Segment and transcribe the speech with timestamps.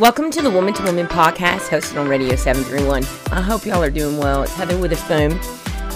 [0.00, 3.04] Welcome to the Woman to Woman podcast hosted on Radio 731.
[3.36, 4.42] I hope y'all are doing well.
[4.42, 5.32] It's Heather Witherspoon.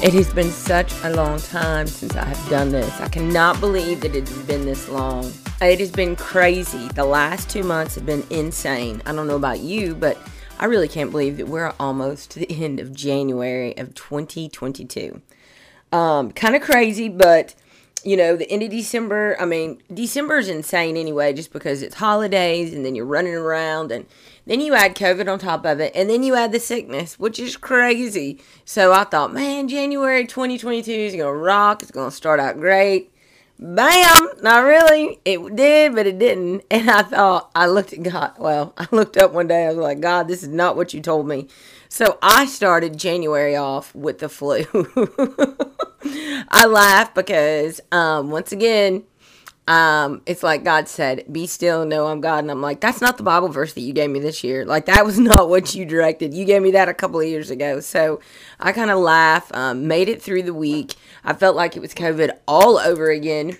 [0.02, 3.00] It has been such a long time since I have done this.
[3.00, 5.32] I cannot believe that it has been this long.
[5.62, 6.86] It has been crazy.
[6.88, 9.00] The last two months have been insane.
[9.06, 10.18] I don't know about you, but
[10.58, 15.22] I really can't believe that we're almost to the end of January of 2022.
[15.92, 17.54] Um, kind of crazy, but
[18.04, 21.94] you know, the end of December, I mean, December is insane anyway, just because it's
[21.94, 24.06] holidays and then you're running around and
[24.46, 27.38] then you add COVID on top of it and then you add the sickness, which
[27.38, 28.40] is crazy.
[28.64, 31.82] So I thought, man, January 2022 is going to rock.
[31.82, 33.13] It's going to start out great.
[33.58, 34.28] Bam!
[34.42, 35.20] Not really.
[35.24, 36.64] It did, but it didn't.
[36.70, 38.32] And I thought, I looked at God.
[38.38, 39.64] Well, I looked up one day.
[39.64, 41.48] I was like, God, this is not what you told me.
[41.88, 44.64] So I started January off with the flu.
[46.50, 49.04] I laugh because um, once again,
[49.66, 53.16] um, it's like God said, "Be still, know I'm God." And I'm like, that's not
[53.16, 54.64] the Bible verse that you gave me this year.
[54.64, 56.34] Like that was not what you directed.
[56.34, 57.80] You gave me that a couple of years ago.
[57.80, 58.20] So
[58.60, 59.50] I kind of laugh.
[59.54, 60.94] Um, made it through the week.
[61.24, 63.56] I felt like it was COVID all over again.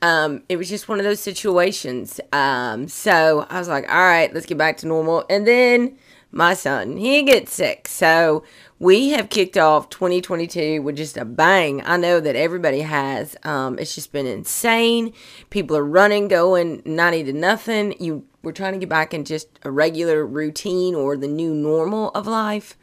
[0.00, 2.20] Um, it was just one of those situations.
[2.32, 5.24] Um, so I was like, all right, let's get back to normal.
[5.28, 5.98] And then
[6.30, 7.88] my son, he gets sick.
[7.88, 8.44] So
[8.78, 11.82] we have kicked off 2022 with just a bang.
[11.84, 13.36] I know that everybody has.
[13.42, 15.12] Um, it's just been insane.
[15.50, 17.94] People are running, going 90 to nothing.
[17.98, 22.10] You we're trying to get back in just a regular routine or the new normal
[22.10, 22.76] of life.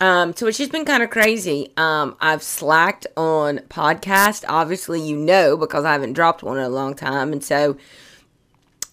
[0.00, 1.72] Um, so it's just been kind of crazy.
[1.76, 4.44] Um, I've slacked on podcast.
[4.48, 7.76] Obviously, you know because I haven't dropped one in a long time, and so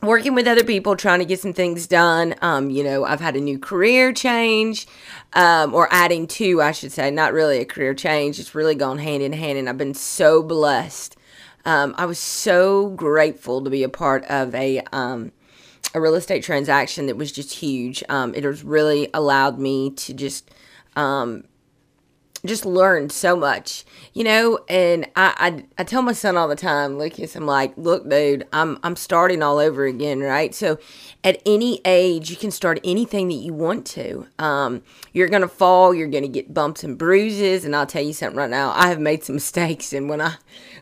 [0.02, 2.36] working with other people trying to get some things done.
[2.42, 4.88] Um, you know i've had a new career change
[5.34, 8.40] um, or adding to i should say not really a career change.
[8.40, 11.16] It's really gone hand in hand and i've been so blessed.
[11.66, 15.32] Um, i was so grateful to be a part of a um,
[15.94, 18.04] a real estate transaction that was just huge.
[18.10, 20.52] Um, it has really allowed me to just
[20.96, 21.46] um,
[22.46, 24.60] just learned so much, you know.
[24.70, 28.48] And I, I, I tell my son all the time, Lucas, I'm like, look, dude,
[28.54, 30.54] I'm, I'm starting all over again, right?
[30.54, 30.80] So,
[31.24, 34.28] at any age, you can start anything that you want to.
[34.40, 34.84] Um,
[35.14, 38.50] you're gonna fall, you're gonna get bumps and bruises, and I'll tell you something right
[38.50, 38.72] now.
[38.76, 40.36] I have made some mistakes, and when I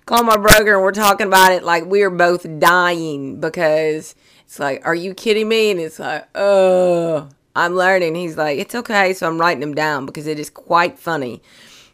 [0.05, 4.59] call my broker and we're talking about it, like we are both dying because it's
[4.59, 5.71] like, are you kidding me?
[5.71, 8.15] And it's like, oh I'm learning.
[8.15, 9.13] He's like, it's okay.
[9.13, 11.41] So I'm writing them down because it is quite funny.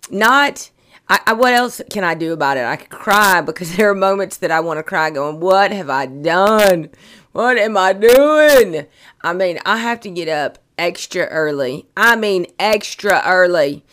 [0.10, 0.72] Not,
[1.08, 2.66] I, I, what else can I do about it?
[2.66, 5.90] I could cry because there are moments that I want to cry going, what have
[5.90, 6.90] I done?
[7.32, 8.88] What am I doing?
[9.22, 11.88] I mean, I have to get up extra early.
[11.96, 13.86] I mean, extra early.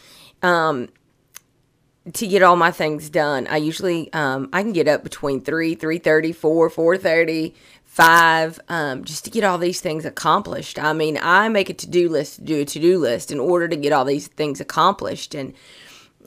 [0.43, 0.89] Um,
[2.13, 3.47] to get all my things done.
[3.49, 7.55] I usually um, I can get up between 3, 3:30, 4, 4:30,
[7.99, 10.79] five, um, just to get all these things accomplished.
[10.79, 13.41] I mean, I make a to do list to do a to do list in
[13.41, 15.35] order to get all these things accomplished.
[15.35, 15.53] And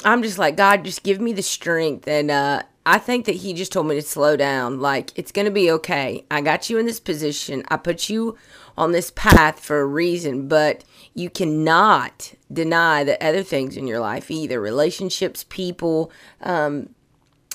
[0.04, 2.10] I'm just like, God, just give me the strength.
[2.10, 4.82] And uh, I think that He just told me to slow down.
[4.82, 6.26] Like, it's going to be okay.
[6.30, 8.38] I got you in this position, I put you
[8.78, 10.84] on this path for a reason, but
[11.14, 16.12] you cannot deny the other things in your life either relationships, people,
[16.42, 16.90] um,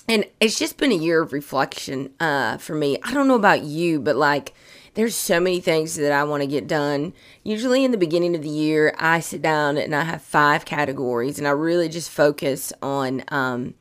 [0.09, 2.99] and it's just been a year of reflection uh, for me.
[3.03, 4.55] I don't know about you, but like
[4.95, 7.13] there's so many things that I want to get done.
[7.43, 11.39] Usually in the beginning of the year, I sit down and I have five categories,
[11.39, 13.75] and I really just focus on um,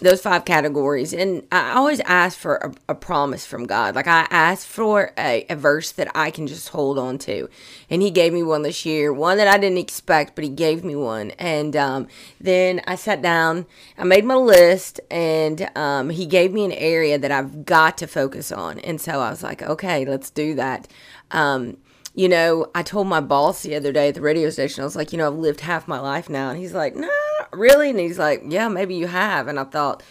[0.00, 1.12] those five categories.
[1.12, 3.94] And i always ask for a, a, promise from god.
[3.94, 7.48] Like i ask for a, a, verse that i can just hold on to.
[7.88, 10.84] And he gave me one this year one that i didn't expect but he gave
[10.84, 11.30] me one.
[11.32, 12.08] And um,
[12.40, 13.66] then i sat down
[13.96, 18.06] i made my list and um, he gave me an area that i've got to
[18.06, 18.78] focus on.
[18.80, 20.88] And so i was like okay let's do that.
[21.30, 21.78] Um,
[22.14, 24.94] you know, I told my boss the other day at the radio station, I was
[24.94, 26.50] like, you know, I've lived half my life now.
[26.50, 27.10] And he's like, no,
[27.52, 27.90] really?
[27.90, 29.48] And he's like, yeah, maybe you have.
[29.48, 30.02] And I thought,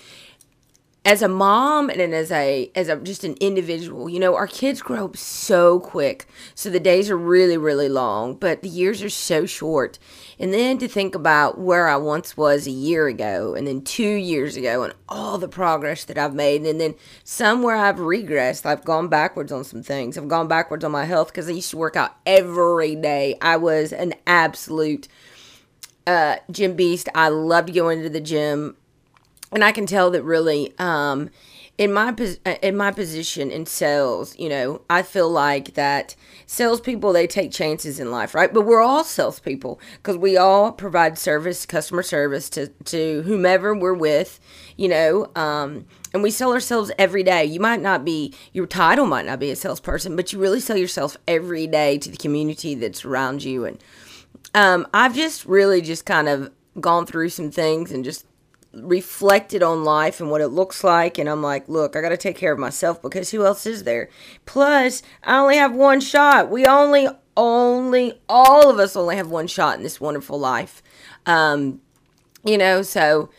[1.06, 4.82] as a mom and as a as a just an individual you know our kids
[4.82, 6.26] grow up so quick.
[6.56, 10.00] So the days are really really long but the years are so short.
[10.40, 14.04] And then to think about where i once was a year ago and then two
[14.04, 18.84] years ago and all the progress that i've made and then somewhere i've regressed i've
[18.84, 20.18] gone backwards on some things.
[20.18, 23.38] I've gone backwards on my health because i used to work out every day.
[23.42, 25.08] I was an absolute
[26.06, 27.10] uh, gym beast.
[27.16, 28.76] I loved going to the gym
[29.54, 31.30] and I can tell that really um,
[31.78, 32.14] in my
[32.46, 36.16] uh, in my position in sales, you know, I feel like that
[36.46, 38.54] salespeople they take chances in life, right?
[38.54, 43.94] But we're all salespeople because we all provide service, customer service to to whomever we're
[43.94, 44.40] with,
[44.78, 45.32] you know.
[45.36, 47.44] Um, and we sell ourselves every day.
[47.46, 50.78] You might not be your title might not be a salesperson, but you really sell
[50.78, 53.66] yourself every day to the community that's around you.
[53.66, 53.84] And
[54.54, 58.26] um, I've just really just kind of gone through some things and just
[58.74, 62.18] reflected on life and what it looks like and I'm like, look, I got to
[62.18, 64.10] take care of myself because who else is there?
[64.46, 66.50] Plus, I only have one shot.
[66.50, 70.82] We only only all of us only have one shot in this wonderful life.
[71.26, 71.82] Um
[72.46, 73.30] you know, so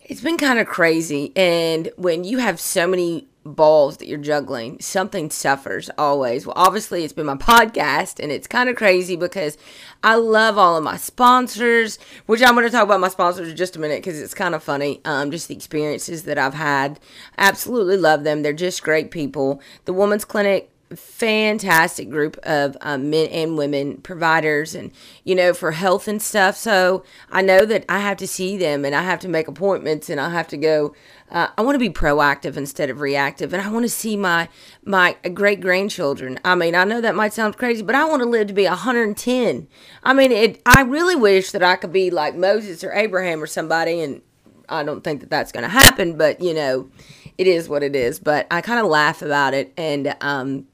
[0.00, 4.80] it's been kind of crazy and when you have so many balls that you're juggling,
[4.80, 6.46] something suffers always.
[6.46, 9.56] Well, obviously, it's been my podcast, and it's kind of crazy because
[10.02, 13.56] I love all of my sponsors, which I'm going to talk about my sponsors in
[13.56, 15.00] just a minute because it's kind of funny.
[15.04, 16.98] Um, just the experiences that I've had.
[17.38, 18.42] Absolutely love them.
[18.42, 19.60] They're just great people.
[19.84, 24.92] The Woman's Clinic fantastic group of um, men and women providers and
[25.24, 26.56] you know for health and stuff.
[26.56, 30.10] So i know that i have to see them and i have to make appointments
[30.10, 30.94] and i have to go
[31.30, 34.48] uh, i want to be proactive instead of reactive and i want to see my
[34.84, 38.28] my great grandchildren i mean i know that might sound crazy but i want to
[38.28, 39.68] live to be 110
[40.02, 43.46] i mean it i really wish that i could be like moses or abraham or
[43.46, 44.20] somebody and
[44.68, 46.88] i don't think that that's going to happen but you know
[47.36, 48.18] it is what it is.
[48.18, 50.66] But i kind of laugh about it and um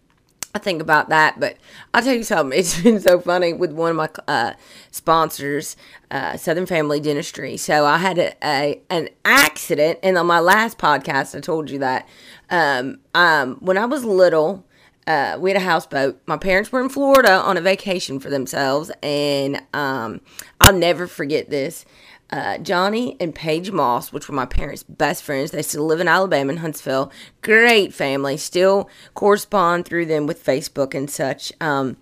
[0.53, 1.57] I think about that, but
[1.95, 2.59] I'll tell you something.
[2.59, 4.55] It's been so funny with one of my uh,
[4.91, 5.77] sponsors,
[6.11, 7.57] uh, Southern Family Dentistry.
[7.57, 11.79] So I had a, a, an accident, and on my last podcast, I told you
[11.79, 12.09] that
[12.51, 14.67] um, um, when I was little,
[15.07, 16.21] uh, we had a houseboat.
[16.27, 20.21] My parents were in Florida on a vacation for themselves, and um,
[20.61, 21.85] I'll never forget this
[22.33, 25.51] uh, Johnny and Paige Moss, which were my parents' best friends.
[25.51, 27.11] They still live in Alabama in Huntsville.
[27.43, 28.37] Great family.
[28.37, 31.53] Still correspond through them with Facebook and such.
[31.61, 31.97] Um,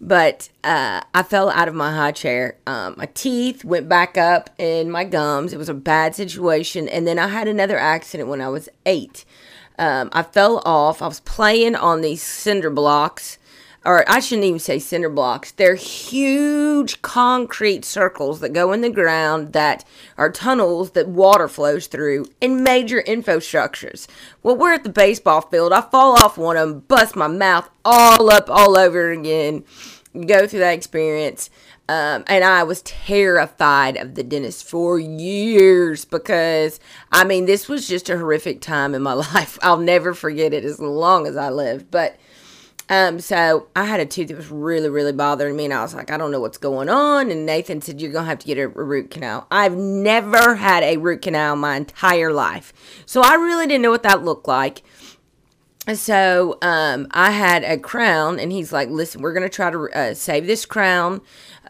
[0.00, 2.56] but uh, I fell out of my high chair.
[2.66, 5.52] Um, my teeth went back up in my gums.
[5.52, 6.88] It was a bad situation.
[6.88, 9.24] And then I had another accident when I was eight.
[9.78, 11.02] Um, I fell off.
[11.02, 13.38] I was playing on these cinder blocks
[13.84, 15.52] or I shouldn't even say cinder blocks.
[15.52, 19.84] They're huge concrete circles that go in the ground that
[20.18, 24.06] are tunnels that water flows through in major infrastructures.
[24.42, 25.72] Well, we're at the baseball field.
[25.72, 29.64] I fall off one of them, bust my mouth all up all over again,
[30.26, 31.48] go through that experience.
[31.88, 36.78] Um, and I was terrified of the dentist for years because,
[37.10, 39.58] I mean, this was just a horrific time in my life.
[39.60, 41.90] I'll never forget it as long as I live.
[41.90, 42.16] But
[42.90, 45.94] um, so I had a tooth that was really, really bothering me, and I was
[45.94, 47.30] like, I don't know what's going on.
[47.30, 49.46] And Nathan said, You're gonna have to get a, root canal.
[49.48, 52.72] I've never had a root canal my entire life,
[53.06, 54.82] so I really didn't know what that looked like.
[55.94, 60.14] So um, I had a crown, and he's like, "Listen, we're gonna try to uh,
[60.14, 61.20] save this crown,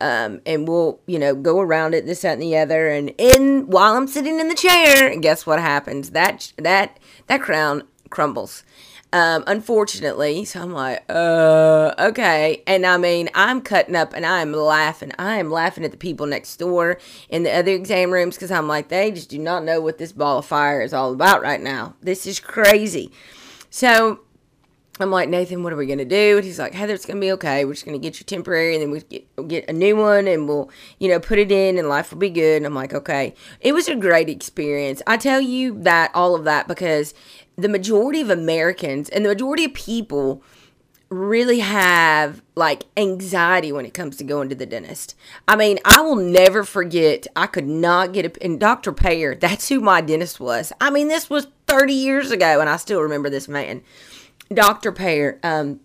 [0.00, 3.66] um, and we'll, you know, go around it, this, that, and the other." And in
[3.66, 6.10] while I'm sitting in the chair, guess what happens?
[6.12, 8.64] That that that crown crumbles
[9.12, 10.44] um, unfortunately.
[10.44, 12.62] So I'm like, uh, okay.
[12.66, 15.12] And I mean, I'm cutting up and I'm laughing.
[15.18, 16.98] I am laughing at the people next door
[17.28, 20.12] in the other exam rooms because I'm like, they just do not know what this
[20.12, 21.94] ball of fire is all about right now.
[22.00, 23.12] This is crazy.
[23.70, 24.20] So
[25.00, 26.36] I'm like, Nathan, what are we going to do?
[26.36, 27.64] And he's like, Heather, it's going to be okay.
[27.64, 29.96] We're just going to get you temporary and then we get, we'll get a new
[29.96, 32.58] one and we'll, you know, put it in and life will be good.
[32.58, 33.34] And I'm like, okay.
[33.60, 35.00] It was a great experience.
[35.06, 37.14] I tell you that, all of that, because
[37.56, 40.42] the majority of Americans and the majority of people
[41.10, 45.16] really have like anxiety when it comes to going to the dentist.
[45.48, 47.26] I mean, I will never forget.
[47.34, 48.92] I could not get a and Dr.
[48.92, 50.72] Payer, that's who my dentist was.
[50.80, 53.82] I mean, this was 30 years ago and I still remember this man.
[54.52, 54.92] Dr.
[54.92, 55.80] Payer, um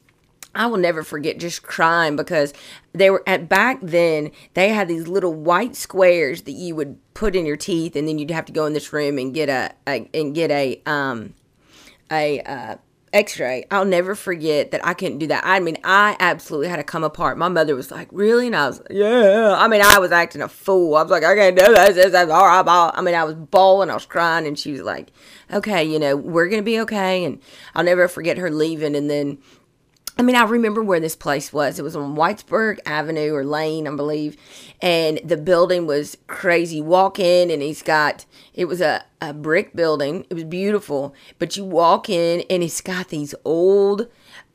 [0.54, 2.54] I will never forget just crying because
[2.94, 7.36] they were at back then they had these little white squares that you would put
[7.36, 9.74] in your teeth and then you'd have to go in this room and get a,
[9.88, 11.34] a and get a um
[12.12, 12.76] a uh,
[13.14, 15.42] x-ray i'll never forget that i couldn't do that.
[15.46, 17.38] I mean i absolutely had to come apart.
[17.38, 18.48] My mother was like really?
[18.48, 19.56] And i was like yeah.
[19.58, 20.96] I mean i was acting a fool.
[20.96, 23.36] I was like i can't do this, this, this all right, i mean i was
[23.36, 25.12] bawling i was crying and she was like
[25.54, 27.24] okay you know we're gonna be okay.
[27.24, 27.40] And
[27.74, 28.96] i'll never forget her leaving.
[28.96, 29.38] And then
[30.18, 31.78] I mean, I remember where this place was.
[31.78, 34.38] It was on Whitesburg Avenue or Lane, I believe.
[34.82, 36.80] And the building was crazy.
[36.80, 40.26] Walk in, and he's got, it was a, a brick building.
[40.30, 44.08] It was beautiful, but you walk in and it's got these old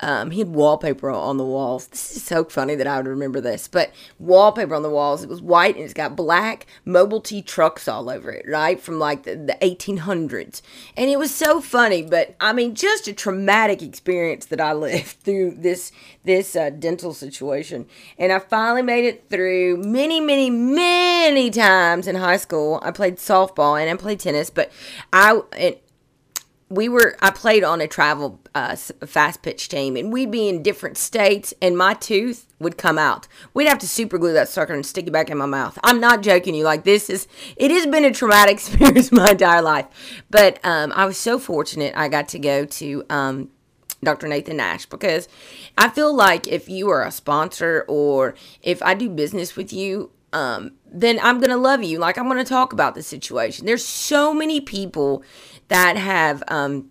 [0.03, 1.87] um, he had wallpaper on the walls.
[1.89, 5.23] This is so funny that I would remember this, but wallpaper on the walls.
[5.23, 8.81] It was white and it's got black Model T trucks all over it, right?
[8.81, 10.63] From like the, the 1800s.
[10.97, 15.21] And it was so funny, but I mean, just a traumatic experience that I lived
[15.21, 15.93] through this,
[16.25, 17.87] this uh, dental situation.
[18.19, 22.81] And I finally made it through many, many, many times in high school.
[22.83, 24.71] I played softball and I play tennis, but
[25.13, 25.77] I, and
[26.71, 30.63] we were I played on a travel uh, fast pitch team, and we'd be in
[30.63, 33.27] different states, and my tooth would come out.
[33.53, 35.79] We'd have to super glue that sucker and stick it back in my mouth.
[35.83, 36.65] I'm not joking you.
[36.65, 39.87] Like this is it has been a traumatic experience my entire life,
[40.31, 43.05] but um, I was so fortunate I got to go to.
[43.11, 43.51] Um,
[44.03, 44.29] Dr.
[44.29, 45.29] Nathan Nash because
[45.77, 50.11] I feel like if you are a sponsor or if I do business with you,
[50.33, 51.99] um, then I'm going to love you.
[51.99, 53.67] Like, I'm going to talk about the situation.
[53.67, 55.23] There's so many people
[55.69, 56.90] that have um,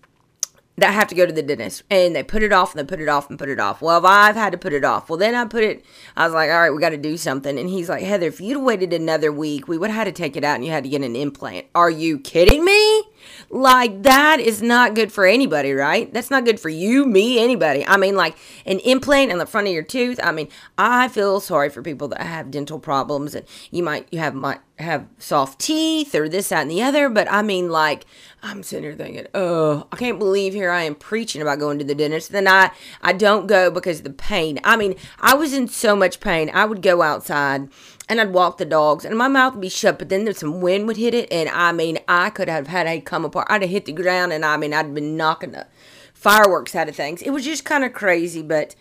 [0.80, 3.02] that have to go to the dentist and they put it off and they put
[3.02, 3.82] it off and put it off.
[3.82, 5.10] Well, I've had to put it off.
[5.10, 7.58] Well, then I put it, I was like, all right, we got to do something.
[7.58, 10.36] And he's like, Heather, if you'd waited another week, we would have had to take
[10.36, 11.68] it out and you had to get an implant.
[11.76, 13.04] Are you kidding me?
[13.50, 16.12] Like, that is not good for anybody, right?
[16.14, 17.86] That's not good for you, me, anybody.
[17.86, 20.20] I mean, like, an implant in the front of your tooth.
[20.24, 24.20] I mean, I feel sorry for people that have dental problems and you might, you
[24.20, 27.10] have, might have soft teeth or this, that, and the other.
[27.10, 28.06] But I mean, like,
[28.42, 31.86] I'm sitting here thinking, oh, I can't believe here I am preaching about going to
[31.86, 32.32] the dentist.
[32.32, 34.60] Then I, I don't go because of the pain.
[34.64, 36.50] I mean, I was in so much pain.
[36.54, 37.70] I would go outside
[38.08, 40.62] and I'd walk the dogs and my mouth would be shut, but then there's some
[40.62, 41.32] wind would hit it.
[41.32, 43.48] And I mean, I could have had a come apart.
[43.50, 45.68] I'd have hit the ground and I mean, I'd been knocking the
[46.14, 47.22] fireworks out of things.
[47.22, 48.74] It was just kind of crazy, but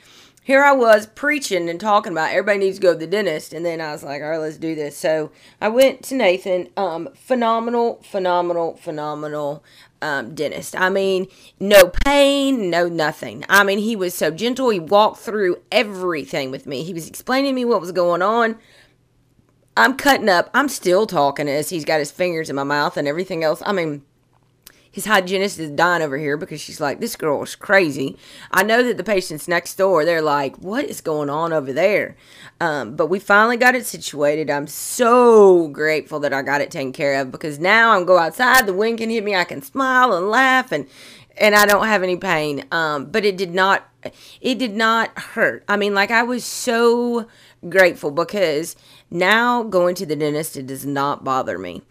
[0.48, 3.66] here I was preaching and talking about everybody needs to go to the dentist, and
[3.66, 4.96] then I was like, all right, let's do this.
[4.96, 6.70] So I went to Nathan.
[6.74, 9.62] Um, phenomenal, phenomenal, phenomenal
[10.00, 10.74] um, dentist.
[10.74, 11.26] I mean,
[11.60, 13.44] no pain, no nothing.
[13.50, 14.70] I mean, he was so gentle.
[14.70, 16.82] He walked through everything with me.
[16.82, 18.56] He was explaining to me what was going on.
[19.76, 20.48] I'm cutting up.
[20.54, 23.62] I'm still talking as he's got his fingers in my mouth and everything else.
[23.66, 24.02] I mean,
[24.98, 28.18] his hygienist is dying over here because she's like, this girl is crazy.
[28.50, 32.16] I know that the patients next door, they're like, what is going on over there?
[32.60, 34.50] Um, but we finally got it situated.
[34.50, 38.66] I'm so grateful that I got it taken care of because now I'm go outside,
[38.66, 40.88] the wind can hit me, I can smile and laugh and
[41.36, 42.64] and I don't have any pain.
[42.72, 43.88] Um, but it did not
[44.40, 45.62] it did not hurt.
[45.68, 47.28] I mean, like I was so
[47.68, 48.74] grateful because
[49.12, 51.82] now going to the dentist it does not bother me.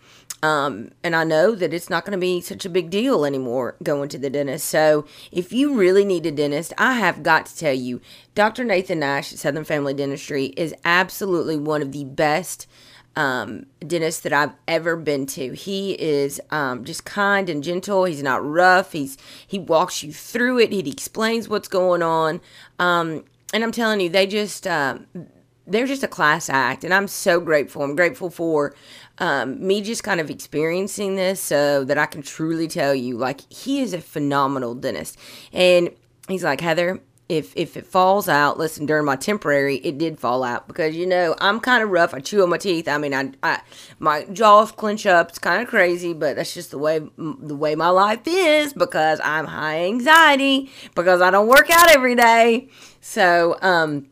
[0.44, 3.76] Um, and I know that it's not going to be such a big deal anymore
[3.82, 4.68] going to the dentist.
[4.68, 8.02] So if you really need a dentist, I have got to tell you,
[8.36, 8.64] Dr.
[8.64, 12.68] Nathan Nash at Southern Family Dentistry is absolutely one of the best
[13.16, 15.54] um, dentists that I've ever been to.
[15.54, 18.04] He is um, just kind and gentle.
[18.06, 18.92] He's not rough.
[18.92, 20.72] He's he walks you through it.
[20.72, 22.40] He explains what's going on.
[22.78, 25.00] Um, and I'm telling you, they just uh,
[25.66, 27.82] they're just a class act, and I'm so grateful.
[27.82, 28.76] I'm grateful for
[29.20, 33.42] um, me just kind of experiencing this so that I can truly tell you, like,
[33.52, 35.18] he is a phenomenal dentist.
[35.52, 35.90] And
[36.28, 40.44] he's like, Heather, if if it falls out, listen, during my temporary, it did fall
[40.44, 42.14] out because you know I'm kind of rough.
[42.14, 42.88] I chew on my teeth.
[42.88, 43.62] I mean, I, I
[44.00, 45.30] my jaws clench up.
[45.30, 49.20] It's kind of crazy, but that's just the way the way my life is because
[49.24, 52.70] I'm high anxiety because I don't work out every day.
[53.02, 54.08] So, um,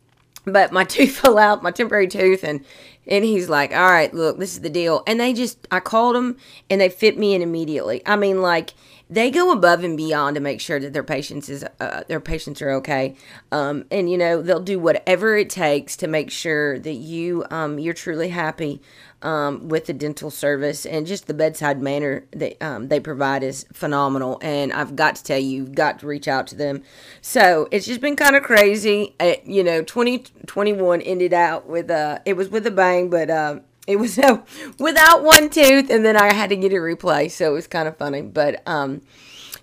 [0.46, 2.66] but my tooth fell out, my temporary tooth, and
[3.08, 5.04] and he's like, all right, look, this is the deal.
[5.08, 6.38] And they just, I called them
[6.70, 8.02] and they fit me in immediately.
[8.06, 8.74] I mean, like,
[9.10, 12.62] they go above and beyond to make sure that their patients is uh, their patients
[12.62, 13.16] are okay
[13.52, 17.78] um, and you know they'll do whatever it takes to make sure that you um,
[17.80, 18.82] you're truly happy
[19.26, 23.66] um, with the dental service and just the bedside manner that um, they provide is
[23.74, 24.38] phenomenal.
[24.42, 26.84] And I've got to tell you, you've got to reach out to them.
[27.22, 29.16] So it's just been kind of crazy.
[29.20, 33.60] Uh, you know, 2021 ended out with a, it was with a bang, but uh,
[33.88, 34.42] it was uh,
[34.80, 37.38] without one tooth, and then I had to get it replaced.
[37.38, 38.22] So it was kind of funny.
[38.22, 39.02] But um,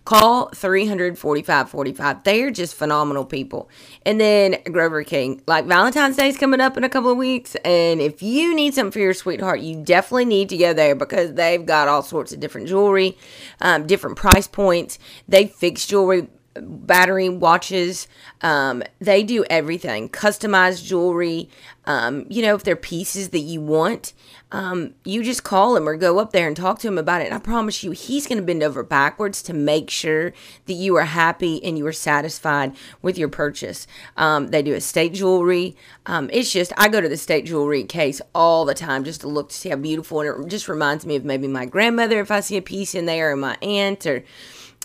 [0.05, 2.25] Call 345 45.
[2.25, 3.71] They are just phenomenal people.
[4.05, 5.43] And then Grover King.
[5.47, 7.55] Like Valentine's Day is coming up in a couple of weeks.
[7.65, 11.35] And if you need something for your sweetheart, you definitely need to go there because
[11.35, 13.17] they've got all sorts of different jewelry,
[13.61, 14.99] um, different price points.
[15.29, 18.09] They fix jewelry battery watches.
[18.41, 21.49] Um, they do everything, customized jewelry.
[21.85, 24.13] Um, you know, if they're pieces that you want,
[24.53, 27.27] um, you just call him or go up there and talk to him about it.
[27.27, 30.33] And I promise you, he's going to bend over backwards to make sure
[30.67, 33.87] that you are happy and you are satisfied with your purchase.
[34.17, 35.75] Um, they do estate jewelry.
[36.07, 39.29] Um, it's just, I go to the estate jewelry case all the time just to
[39.29, 40.21] look to see how beautiful.
[40.21, 43.07] And it just reminds me of maybe my grandmother if I see a piece in
[43.07, 44.23] there or my aunt or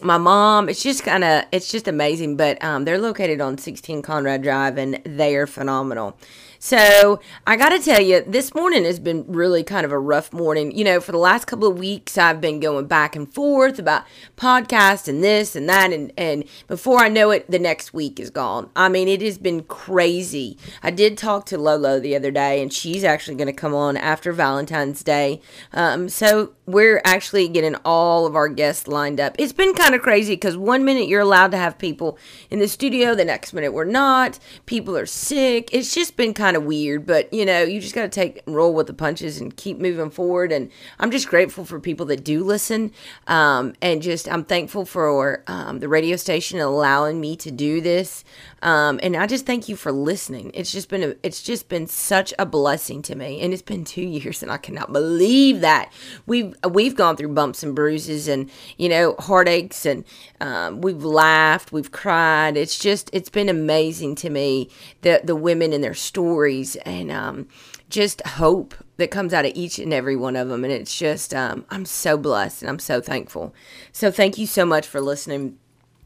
[0.04, 4.02] my mom it's just kind of it's just amazing but um, they're located on 16
[4.02, 6.18] conrad drive and they are phenomenal
[6.60, 10.34] so I got to tell you, this morning has been really kind of a rough
[10.34, 10.76] morning.
[10.76, 14.04] You know, for the last couple of weeks, I've been going back and forth about
[14.36, 18.30] podcast and this and that, and and before I know it, the next week is
[18.30, 18.70] gone.
[18.76, 20.58] I mean, it has been crazy.
[20.82, 23.98] I did talk to Lolo the other day, and she's actually going to come on
[23.98, 25.42] after Valentine's Day.
[25.74, 29.36] Um, so we're actually getting all of our guests lined up.
[29.40, 32.18] It's been kind of crazy because one minute you're allowed to have people
[32.50, 34.40] in the studio, the next minute we're not.
[34.66, 35.70] People are sick.
[35.72, 38.42] It's just been kind kind of weird, but you know, you just got to take
[38.48, 40.54] roll with the punches and keep moving forward.
[40.54, 42.94] And I'm just grateful for people that do listen.
[43.28, 48.24] Um, and just, I'm thankful for um, the radio station allowing me to do this.
[48.62, 50.52] Um, and I just thank you for listening.
[50.54, 53.86] It's just been a, it's just been such a blessing to me, and it's been
[53.86, 55.92] two years, and I cannot believe that
[56.26, 60.04] we've we've gone through bumps and bruises, and you know heartaches, and
[60.42, 62.58] um, we've laughed, we've cried.
[62.58, 64.70] It's just it's been amazing to me
[65.02, 66.37] the the women and their stories,
[66.86, 67.48] and um,
[67.90, 71.34] just hope that comes out of each and every one of them, and it's just
[71.34, 73.54] um, I'm so blessed and I'm so thankful.
[73.92, 75.58] So thank you so much for listening.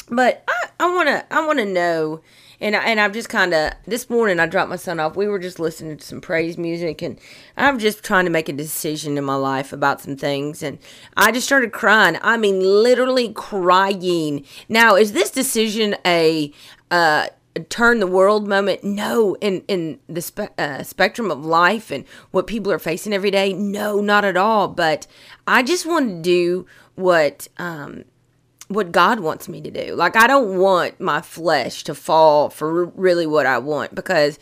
[0.10, 2.22] But I, I wanna I wanna know
[2.62, 5.16] and I, and I'm just kind of this morning I dropped my son off.
[5.16, 7.20] We were just listening to some praise music, and
[7.58, 10.78] I'm just trying to make a decision in my life about some things, and
[11.18, 12.20] I just started crying.
[12.22, 14.46] I mean, literally crying.
[14.70, 16.54] Now, is this decision a
[16.92, 17.28] uh,
[17.70, 22.48] turn the world moment no in in the spe- uh, spectrum of life and what
[22.48, 25.06] people are facing every day no not at all but
[25.48, 26.66] i just want to do
[26.96, 28.04] what um
[28.72, 29.96] what God wants me to do.
[29.96, 34.40] Like I don't want my flesh to fall for really what I want because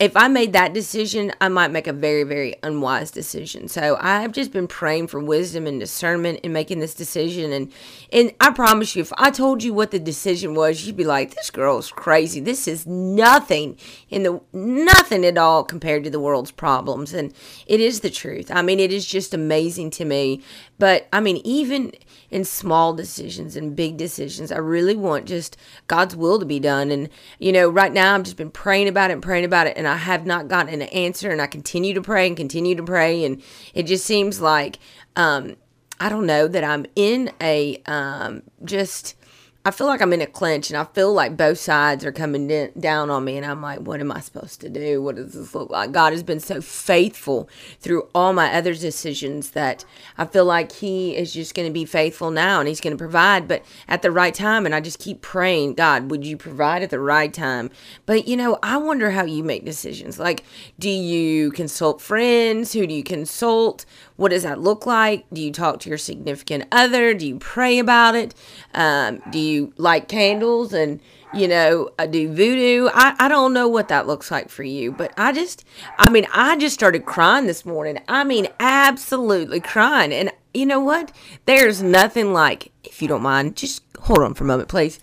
[0.00, 3.68] if I made that decision, I might make a very, very unwise decision.
[3.68, 7.52] So I've just been praying for wisdom and discernment in making this decision.
[7.52, 7.70] And
[8.10, 11.34] and I promise you, if I told you what the decision was, you'd be like,
[11.34, 12.40] "This girl's crazy.
[12.40, 13.76] This is nothing
[14.08, 17.34] in the nothing at all compared to the world's problems." And
[17.66, 18.50] it is the truth.
[18.50, 20.40] I mean, it is just amazing to me.
[20.78, 21.92] But I mean, even
[22.30, 24.52] in small decisions and big decisions.
[24.52, 25.56] I really want just
[25.88, 26.90] God's will to be done.
[26.90, 29.76] And, you know, right now I've just been praying about it and praying about it,
[29.76, 31.30] and I have not gotten an answer.
[31.30, 33.24] And I continue to pray and continue to pray.
[33.24, 33.42] And
[33.74, 34.78] it just seems like,
[35.16, 35.56] um,
[35.98, 39.16] I don't know, that I'm in a um, just
[39.62, 42.70] I feel like I'm in a clinch and I feel like both sides are coming
[42.78, 43.36] down on me.
[43.36, 45.02] And I'm like, what am I supposed to do?
[45.02, 45.92] What does this look like?
[45.92, 47.46] God has been so faithful
[47.78, 49.84] through all my other decisions that
[50.16, 52.98] I feel like He is just going to be faithful now and He's going to
[52.98, 54.64] provide, but at the right time.
[54.64, 57.68] And I just keep praying, God, would you provide at the right time?
[58.06, 60.18] But, you know, I wonder how you make decisions.
[60.18, 60.42] Like,
[60.78, 62.72] do you consult friends?
[62.72, 63.84] Who do you consult?
[64.20, 65.24] What does that look like?
[65.32, 67.14] Do you talk to your significant other?
[67.14, 68.34] Do you pray about it?
[68.74, 71.00] Um, do you light candles and
[71.32, 72.90] you know uh, do voodoo?
[72.92, 75.64] I, I don't know what that looks like for you, but I just
[75.96, 77.98] I mean I just started crying this morning.
[78.08, 81.12] I mean absolutely crying, and you know what?
[81.46, 85.00] There's nothing like if you don't mind, just hold on for a moment, please.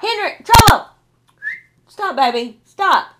[0.00, 0.86] Henry, trouble!
[1.86, 3.17] Stop, baby, stop.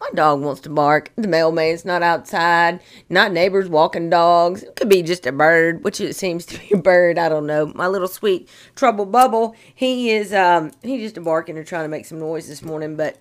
[0.00, 1.10] My dog wants to bark.
[1.16, 2.80] The mailman's not outside.
[3.08, 4.62] Not neighbors walking dogs.
[4.62, 7.18] It could be just a bird, which it seems to be a bird.
[7.18, 7.72] I don't know.
[7.74, 9.56] My little sweet trouble bubble.
[9.74, 12.96] He is um he's just a barking and trying to make some noise this morning,
[12.96, 13.18] but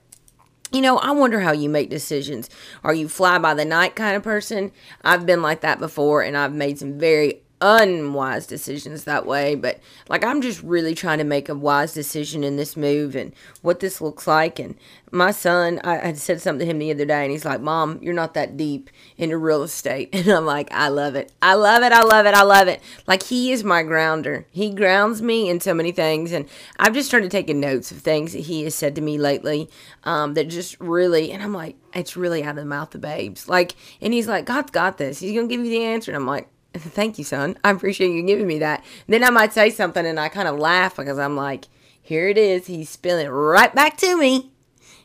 [0.72, 2.50] you know, I wonder how you make decisions.
[2.84, 4.72] Are you fly by the night kind of person?
[5.04, 9.56] I've been like that before and I've made some very unwise decisions that way.
[9.56, 13.34] But like, I'm just really trying to make a wise decision in this move and
[13.62, 14.60] what this looks like.
[14.60, 14.76] And
[15.12, 18.00] my son, I, I said something to him the other day, and he's like, Mom,
[18.02, 20.10] you're not that deep into real estate.
[20.26, 21.32] And I'm like, I love it.
[21.40, 21.92] I love it.
[21.92, 22.34] I love it.
[22.34, 22.82] I love it.
[23.06, 24.48] Like, he is my grounder.
[24.52, 26.32] He grounds me in so many things.
[26.32, 29.70] And I've just started taking notes of things that he has said to me lately
[30.04, 33.48] um, that just really, and I'm like, it's really out of the mouth of babes.
[33.48, 35.20] Like, and he's like, God's got this.
[35.20, 36.12] He's going to give you the answer.
[36.12, 37.58] And I'm like, Thank you, son.
[37.64, 38.84] I appreciate you giving me that.
[39.08, 41.66] Then I might say something and I kind of laugh because I'm like,
[42.02, 42.68] here it is.
[42.68, 44.52] He's spilling right back to me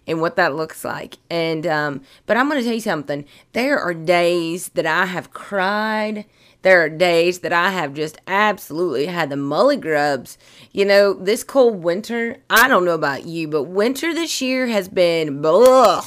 [0.06, 1.18] and what that looks like.
[1.30, 3.24] And um, but I'm going to tell you something.
[3.52, 6.26] There are days that I have cried
[6.62, 10.36] there are days that I have just absolutely had the mully grubs.
[10.72, 14.88] You know, this cold winter, I don't know about you, but winter this year has
[14.88, 16.04] been blah.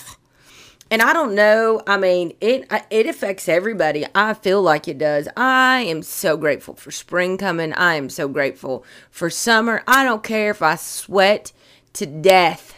[0.94, 1.82] And I don't know.
[1.88, 4.06] I mean, it it affects everybody.
[4.14, 5.28] I feel like it does.
[5.36, 7.74] I am so grateful for spring coming.
[7.74, 9.82] I am so grateful for summer.
[9.88, 11.52] I don't care if I sweat
[11.94, 12.76] to death.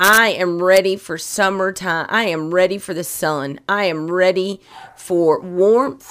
[0.00, 2.06] I am ready for summertime.
[2.08, 3.60] I am ready for the sun.
[3.68, 4.62] I am ready
[4.96, 6.10] for warmth.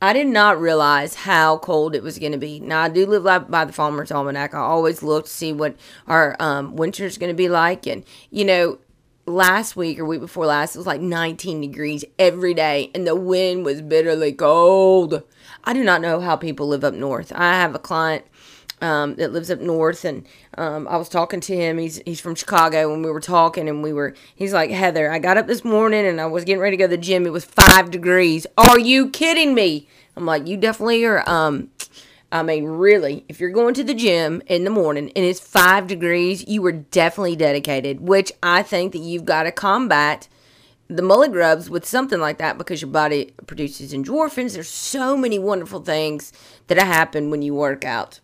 [0.00, 2.60] I did not realize how cold it was going to be.
[2.60, 4.54] Now, I do live by the Farmer's Almanac.
[4.54, 7.86] I always look to see what our um, winter is going to be like.
[7.86, 8.78] And, you know,
[9.26, 13.14] last week or week before last, it was like 19 degrees every day, and the
[13.14, 15.22] wind was bitterly cold.
[15.64, 17.32] I do not know how people live up north.
[17.34, 18.24] I have a client
[18.80, 20.26] um, that lives up north, and
[20.58, 21.78] um, I was talking to him.
[21.78, 24.14] He's he's from Chicago, and we were talking, and we were.
[24.34, 26.88] He's like, Heather, I got up this morning, and I was getting ready to go
[26.88, 27.24] to the gym.
[27.24, 28.46] It was five degrees.
[28.58, 29.88] Are you kidding me?
[30.16, 31.28] I'm like, you definitely are.
[31.28, 31.70] Um,
[32.32, 35.86] I mean, really, if you're going to the gym in the morning and it's five
[35.86, 38.00] degrees, you were definitely dedicated.
[38.00, 40.28] Which I think that you've got to combat
[40.88, 44.54] the mully grubs with something like that because your body produces endorphins.
[44.54, 46.32] There's so many wonderful things
[46.68, 48.20] that happen when you work out.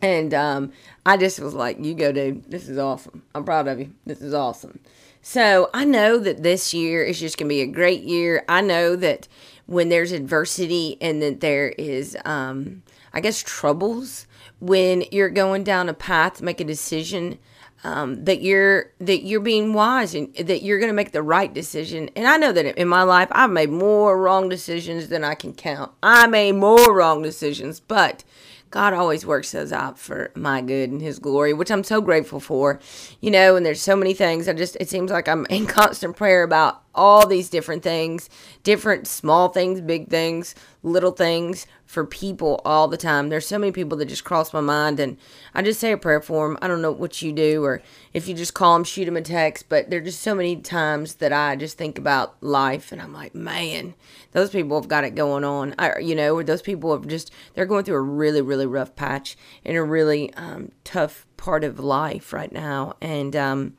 [0.00, 0.72] And um,
[1.04, 2.50] I just was like, you go, dude.
[2.50, 3.24] This is awesome.
[3.34, 3.92] I'm proud of you.
[4.06, 4.80] This is awesome.
[5.20, 8.44] So I know that this year is just going to be a great year.
[8.48, 9.28] I know that
[9.66, 14.26] when there's adversity and that there is, um, I guess, troubles,
[14.60, 17.38] when you're going down a path to make a decision,
[17.84, 21.52] um, that you're that you're being wise and that you're going to make the right
[21.52, 22.10] decision.
[22.16, 25.54] And I know that in my life, I've made more wrong decisions than I can
[25.54, 25.92] count.
[26.02, 28.24] I made more wrong decisions, but
[28.70, 32.40] God always works those out for my good and His glory, which I'm so grateful
[32.40, 32.80] for.
[33.20, 34.48] You know, and there's so many things.
[34.48, 38.28] I just, it seems like I'm in constant prayer about all these different things,
[38.62, 43.28] different small things, big things, little things for people all the time.
[43.28, 45.16] There's so many people that just cross my mind, and
[45.54, 46.58] I just say a prayer for them.
[46.60, 49.22] I don't know what you do, or if you just call them, shoot them a
[49.22, 53.00] text, but there are just so many times that I just think about life, and
[53.00, 53.94] I'm like, man,
[54.32, 55.74] those people have got it going on.
[55.78, 58.94] I, you know, or those people have just, they're going through a really, really rough
[58.96, 62.96] patch in a really um, tough part of life right now.
[63.00, 63.76] And, um,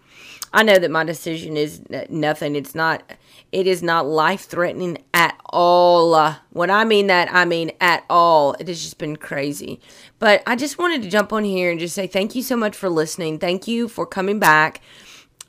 [0.51, 2.55] I know that my decision is nothing.
[2.55, 3.03] It's not.
[3.51, 6.13] It is not life threatening at all.
[6.13, 8.53] Uh, when I mean that, I mean at all.
[8.59, 9.79] It has just been crazy.
[10.17, 12.75] But I just wanted to jump on here and just say thank you so much
[12.75, 13.39] for listening.
[13.39, 14.81] Thank you for coming back.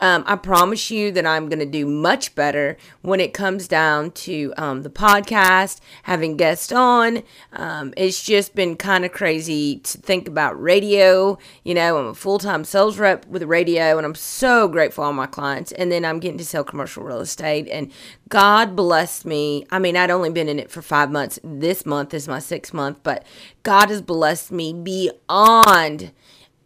[0.00, 4.10] Um, I promise you that I'm going to do much better when it comes down
[4.12, 7.22] to um, the podcast, having guests on.
[7.52, 11.38] Um, it's just been kind of crazy to think about radio.
[11.64, 15.14] You know, I'm a full time sales rep with radio, and I'm so grateful on
[15.14, 15.72] my clients.
[15.72, 17.92] And then I'm getting to sell commercial real estate, and
[18.28, 19.66] God blessed me.
[19.70, 21.38] I mean, I'd only been in it for five months.
[21.44, 23.26] This month is my sixth month, but
[23.62, 26.12] God has blessed me beyond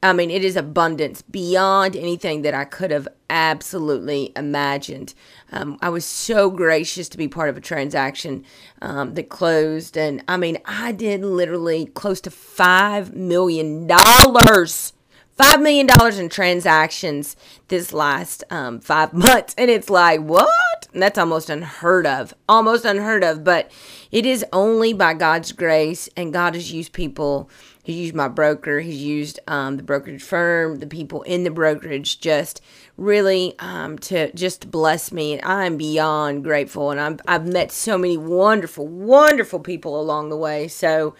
[0.04, 5.14] I mean, it is abundance beyond anything that I could have absolutely imagined.
[5.50, 8.44] Um, I was so gracious to be part of a transaction
[8.82, 9.96] um, that closed.
[9.96, 13.88] And I mean, I did literally close to $5 million.
[13.88, 15.88] $5 million
[16.20, 17.34] in transactions
[17.68, 19.54] this last um, five months.
[19.56, 20.86] And it's like, what?
[20.92, 22.34] That's almost unheard of.
[22.46, 23.42] Almost unheard of.
[23.42, 23.70] But
[24.12, 27.48] it is only by God's grace, and God has used people
[27.84, 28.80] He's used my broker.
[28.80, 32.62] He's used um, the brokerage firm, the people in the brokerage, just
[32.96, 35.34] really um, to just bless me.
[35.34, 36.90] And I'm beyond grateful.
[36.90, 40.66] And I'm, I've met so many wonderful, wonderful people along the way.
[40.66, 41.14] So,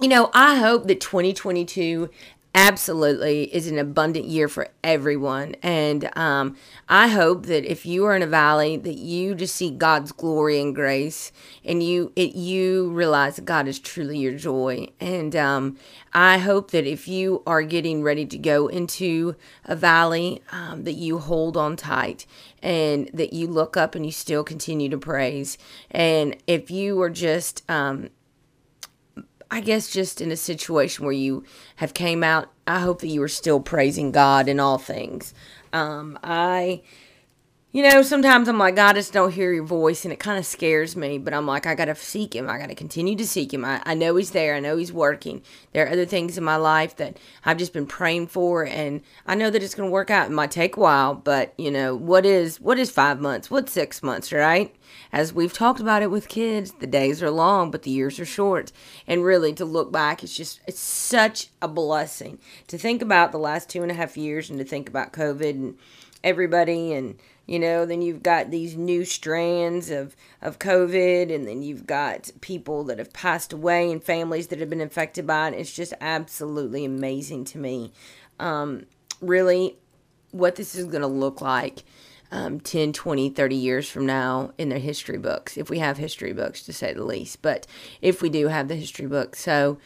[0.00, 2.08] you know, I hope that 2022
[2.56, 5.54] absolutely is an abundant year for everyone.
[5.62, 6.56] And um,
[6.88, 10.60] i hope that if you are in a valley that you just see god's glory
[10.60, 11.32] and grace
[11.64, 14.88] and you it you realize that god is truly your joy.
[14.98, 15.76] And um,
[16.14, 20.94] i hope that if you are getting ready to go into a valley um, that
[20.94, 22.24] you hold on tight
[22.62, 25.56] and that you look up and you still continue to praise.
[25.90, 28.08] And if you are just um,
[29.50, 31.44] I guess just in a situation where you
[31.76, 35.34] have came out, I hope that you are still praising God in all things.
[35.72, 36.82] Um, I,
[37.72, 40.38] you know, sometimes I'm like, God, I just don't hear your voice, and it kind
[40.38, 41.18] of scares me.
[41.18, 42.48] But I'm like, I gotta seek Him.
[42.48, 43.64] I gotta continue to seek Him.
[43.64, 44.54] I, I know He's there.
[44.54, 45.42] I know He's working.
[45.72, 49.34] There are other things in my life that I've just been praying for, and I
[49.34, 50.30] know that it's gonna work out.
[50.30, 53.50] It might take a while, but you know, what is what is five months?
[53.50, 54.74] What's six months, right?
[55.12, 58.26] as we've talked about it with kids, the days are long, but the years are
[58.26, 58.72] short.
[59.06, 63.38] And really, to look back, it's just, it's such a blessing to think about the
[63.38, 65.78] last two and a half years and to think about COVID and
[66.26, 71.62] everybody and You know, then you've got these new strands of, of COVID, and then
[71.62, 75.54] you've got people that have passed away and families that have been infected by it.
[75.54, 77.92] It's just absolutely amazing to me.
[78.40, 78.86] Um,
[79.20, 79.76] really,
[80.32, 81.84] what this is going to look like
[82.32, 86.32] um, 10, 20, 30 years from now in their history books, if we have history
[86.32, 87.42] books to say the least.
[87.42, 87.68] But
[88.02, 89.38] if we do have the history books.
[89.40, 89.78] So,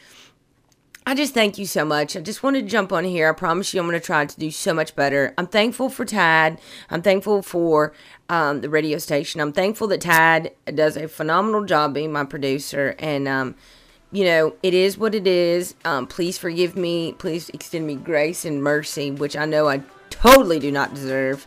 [1.10, 2.16] I just thank you so much.
[2.16, 3.28] I just wanted to jump on here.
[3.28, 5.34] I promise you I'm going to try to do so much better.
[5.36, 6.60] I'm thankful for Tad.
[6.88, 7.92] I'm thankful for
[8.28, 9.40] um, the radio station.
[9.40, 12.94] I'm thankful that Tad does a phenomenal job being my producer.
[13.00, 13.56] And, um,
[14.12, 15.74] you know, it is what it is.
[15.84, 17.14] Um, please forgive me.
[17.14, 21.44] Please extend me grace and mercy, which I know I totally do not deserve.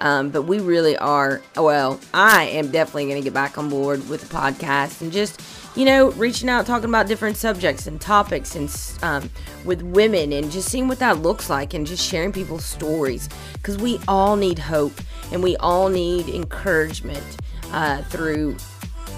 [0.00, 4.08] Um, but we really are, well, I am definitely going to get back on board
[4.08, 5.40] with the podcast and just,
[5.74, 8.70] you know, reaching out, talking about different subjects and topics and
[9.02, 9.30] um,
[9.64, 13.78] with women and just seeing what that looks like and just sharing people's stories because
[13.78, 14.92] we all need hope
[15.32, 17.36] and we all need encouragement
[17.72, 18.56] uh, through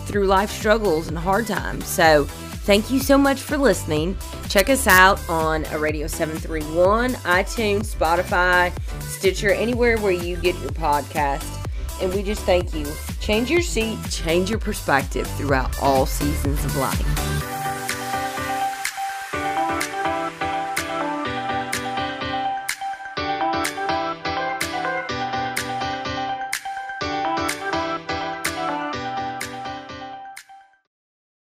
[0.06, 1.86] through life struggles and hard times.
[1.86, 2.26] So
[2.68, 4.14] Thank you so much for listening.
[4.50, 10.72] Check us out on a Radio 731, iTunes, Spotify, Stitcher, anywhere where you get your
[10.72, 11.66] podcast.
[12.02, 12.86] And we just thank you.
[13.20, 17.57] Change your seat, change your perspective throughout all seasons of life.